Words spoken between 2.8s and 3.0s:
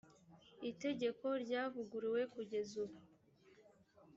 ubu